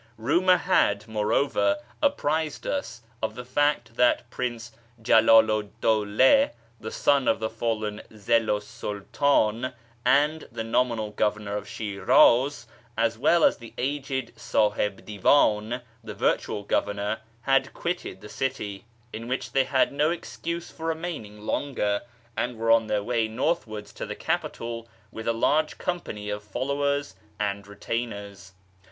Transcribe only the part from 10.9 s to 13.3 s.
governor of Shi'raz), as